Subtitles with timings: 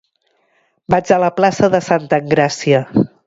[0.93, 2.83] Vaig a la plaça de Santa Engràcia.